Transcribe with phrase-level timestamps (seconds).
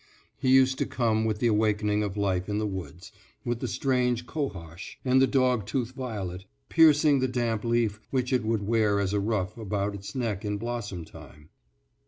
[0.39, 3.11] He used to come with the awakening of life in the woods,
[3.45, 8.43] with the strange cohosh, and the dog tooth violet, piercing the damp leaf which it
[8.43, 11.49] would wear as a ruff about its neck in blossom time.